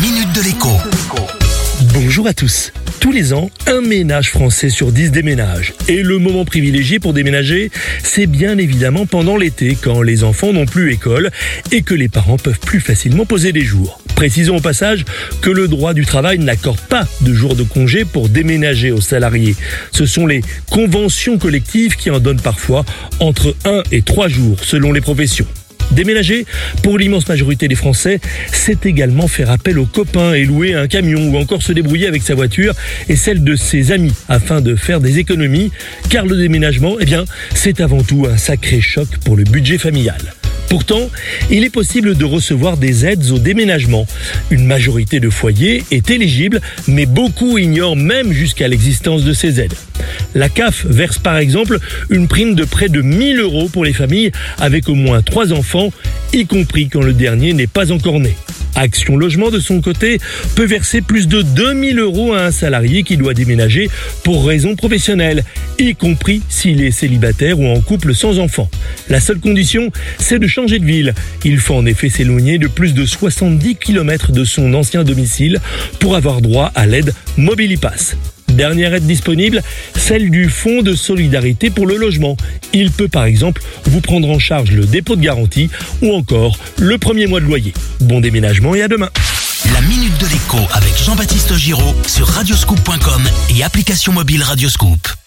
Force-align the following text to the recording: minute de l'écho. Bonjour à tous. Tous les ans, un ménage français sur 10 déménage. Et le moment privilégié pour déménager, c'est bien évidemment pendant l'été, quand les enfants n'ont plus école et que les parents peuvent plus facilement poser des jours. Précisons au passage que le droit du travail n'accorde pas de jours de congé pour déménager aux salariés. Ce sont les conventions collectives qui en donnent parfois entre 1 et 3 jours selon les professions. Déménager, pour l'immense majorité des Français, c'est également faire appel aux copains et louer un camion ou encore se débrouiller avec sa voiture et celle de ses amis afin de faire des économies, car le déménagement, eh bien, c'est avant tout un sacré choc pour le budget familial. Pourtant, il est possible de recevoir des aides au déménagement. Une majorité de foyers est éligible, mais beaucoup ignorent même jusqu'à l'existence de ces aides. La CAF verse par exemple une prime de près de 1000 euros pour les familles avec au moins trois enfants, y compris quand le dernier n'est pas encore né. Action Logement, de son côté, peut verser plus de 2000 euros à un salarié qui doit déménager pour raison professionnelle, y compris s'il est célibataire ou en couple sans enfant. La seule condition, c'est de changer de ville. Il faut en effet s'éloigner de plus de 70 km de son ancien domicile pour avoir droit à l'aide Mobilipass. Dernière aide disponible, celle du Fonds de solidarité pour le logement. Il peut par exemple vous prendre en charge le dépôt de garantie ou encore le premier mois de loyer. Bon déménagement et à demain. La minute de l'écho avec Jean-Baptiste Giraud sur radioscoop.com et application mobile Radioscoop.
minute 0.00 0.32
de 0.32 0.42
l'écho. 0.42 0.68
Bonjour 1.92 2.28
à 2.28 2.34
tous. 2.34 2.72
Tous 3.00 3.10
les 3.10 3.32
ans, 3.32 3.50
un 3.66 3.80
ménage 3.80 4.30
français 4.30 4.70
sur 4.70 4.92
10 4.92 5.10
déménage. 5.10 5.74
Et 5.88 6.02
le 6.02 6.18
moment 6.18 6.44
privilégié 6.44 7.00
pour 7.00 7.12
déménager, 7.12 7.72
c'est 8.04 8.26
bien 8.26 8.58
évidemment 8.58 9.06
pendant 9.06 9.36
l'été, 9.36 9.76
quand 9.80 10.02
les 10.02 10.22
enfants 10.22 10.52
n'ont 10.52 10.66
plus 10.66 10.92
école 10.92 11.30
et 11.72 11.82
que 11.82 11.94
les 11.94 12.08
parents 12.08 12.36
peuvent 12.36 12.60
plus 12.60 12.80
facilement 12.80 13.26
poser 13.26 13.50
des 13.52 13.64
jours. 13.64 14.00
Précisons 14.14 14.58
au 14.58 14.60
passage 14.60 15.04
que 15.40 15.50
le 15.50 15.66
droit 15.66 15.94
du 15.94 16.06
travail 16.06 16.38
n'accorde 16.38 16.80
pas 16.80 17.06
de 17.22 17.34
jours 17.34 17.56
de 17.56 17.64
congé 17.64 18.04
pour 18.04 18.28
déménager 18.28 18.92
aux 18.92 19.00
salariés. 19.00 19.56
Ce 19.90 20.06
sont 20.06 20.26
les 20.26 20.42
conventions 20.70 21.38
collectives 21.38 21.96
qui 21.96 22.10
en 22.10 22.20
donnent 22.20 22.40
parfois 22.40 22.84
entre 23.18 23.56
1 23.64 23.82
et 23.90 24.02
3 24.02 24.28
jours 24.28 24.58
selon 24.62 24.92
les 24.92 25.00
professions. 25.00 25.46
Déménager, 25.92 26.46
pour 26.82 26.98
l'immense 26.98 27.28
majorité 27.28 27.68
des 27.68 27.74
Français, 27.74 28.20
c'est 28.52 28.86
également 28.86 29.28
faire 29.28 29.50
appel 29.50 29.78
aux 29.78 29.86
copains 29.86 30.34
et 30.34 30.44
louer 30.44 30.74
un 30.74 30.86
camion 30.86 31.28
ou 31.28 31.36
encore 31.36 31.62
se 31.62 31.72
débrouiller 31.72 32.06
avec 32.06 32.22
sa 32.22 32.34
voiture 32.34 32.74
et 33.08 33.16
celle 33.16 33.42
de 33.44 33.56
ses 33.56 33.92
amis 33.92 34.14
afin 34.28 34.60
de 34.60 34.76
faire 34.76 35.00
des 35.00 35.18
économies, 35.18 35.70
car 36.10 36.26
le 36.26 36.36
déménagement, 36.36 36.96
eh 37.00 37.04
bien, 37.04 37.24
c'est 37.54 37.80
avant 37.80 38.02
tout 38.02 38.26
un 38.30 38.36
sacré 38.36 38.80
choc 38.80 39.08
pour 39.24 39.36
le 39.36 39.44
budget 39.44 39.78
familial. 39.78 40.20
Pourtant, 40.68 41.08
il 41.50 41.64
est 41.64 41.70
possible 41.70 42.16
de 42.16 42.24
recevoir 42.24 42.76
des 42.76 43.06
aides 43.06 43.30
au 43.30 43.38
déménagement. 43.38 44.06
Une 44.50 44.66
majorité 44.66 45.18
de 45.18 45.30
foyers 45.30 45.82
est 45.90 46.10
éligible, 46.10 46.60
mais 46.86 47.06
beaucoup 47.06 47.58
ignorent 47.58 47.96
même 47.96 48.32
jusqu'à 48.32 48.68
l'existence 48.68 49.24
de 49.24 49.32
ces 49.32 49.60
aides. 49.60 49.74
La 50.34 50.48
CAF 50.48 50.84
verse 50.84 51.18
par 51.18 51.38
exemple 51.38 51.78
une 52.10 52.28
prime 52.28 52.54
de 52.54 52.64
près 52.64 52.88
de 52.88 53.00
1000 53.00 53.40
euros 53.40 53.68
pour 53.68 53.84
les 53.84 53.92
familles 53.92 54.32
avec 54.58 54.88
au 54.88 54.94
moins 54.94 55.22
trois 55.22 55.52
enfants, 55.52 55.90
y 56.32 56.46
compris 56.46 56.88
quand 56.88 57.02
le 57.02 57.14
dernier 57.14 57.54
n'est 57.54 57.66
pas 57.66 57.90
encore 57.90 58.20
né. 58.20 58.36
Action 58.78 59.16
Logement, 59.16 59.50
de 59.50 59.60
son 59.60 59.80
côté, 59.80 60.18
peut 60.54 60.64
verser 60.64 61.00
plus 61.00 61.28
de 61.28 61.42
2000 61.42 61.98
euros 61.98 62.32
à 62.34 62.44
un 62.44 62.50
salarié 62.50 63.02
qui 63.02 63.16
doit 63.16 63.34
déménager 63.34 63.90
pour 64.22 64.46
raison 64.46 64.76
professionnelle, 64.76 65.44
y 65.78 65.94
compris 65.94 66.42
s'il 66.48 66.82
est 66.82 66.90
célibataire 66.90 67.58
ou 67.58 67.66
en 67.66 67.80
couple 67.80 68.14
sans 68.14 68.38
enfant. 68.38 68.70
La 69.08 69.20
seule 69.20 69.40
condition, 69.40 69.90
c'est 70.18 70.38
de 70.38 70.46
changer 70.46 70.78
de 70.78 70.84
ville. 70.84 71.14
Il 71.44 71.58
faut 71.58 71.74
en 71.74 71.86
effet 71.86 72.08
s'éloigner 72.08 72.58
de 72.58 72.68
plus 72.68 72.94
de 72.94 73.04
70 73.04 73.76
km 73.76 74.32
de 74.32 74.44
son 74.44 74.72
ancien 74.74 75.04
domicile 75.04 75.60
pour 75.98 76.16
avoir 76.16 76.40
droit 76.40 76.70
à 76.74 76.86
l'aide 76.86 77.14
Mobilipass. 77.36 78.16
Dernière 78.58 78.92
aide 78.92 79.06
disponible, 79.06 79.62
celle 79.96 80.32
du 80.32 80.48
Fonds 80.48 80.82
de 80.82 80.92
solidarité 80.92 81.70
pour 81.70 81.86
le 81.86 81.96
logement. 81.96 82.36
Il 82.72 82.90
peut 82.90 83.06
par 83.06 83.24
exemple 83.24 83.62
vous 83.84 84.00
prendre 84.00 84.28
en 84.28 84.40
charge 84.40 84.72
le 84.72 84.84
dépôt 84.84 85.14
de 85.14 85.20
garantie 85.20 85.70
ou 86.02 86.12
encore 86.12 86.58
le 86.76 86.98
premier 86.98 87.28
mois 87.28 87.38
de 87.38 87.44
loyer. 87.44 87.72
Bon 88.00 88.20
déménagement 88.20 88.74
et 88.74 88.82
à 88.82 88.88
demain. 88.88 89.10
La 89.72 89.80
minute 89.82 90.18
de 90.20 90.26
l'écho 90.26 90.58
avec 90.72 90.92
Jean-Baptiste 91.00 91.54
Giraud 91.54 91.94
sur 92.04 92.26
radioscoop.com 92.26 93.22
et 93.56 93.62
application 93.62 94.12
mobile 94.12 94.42
Radioscoop. 94.42 95.17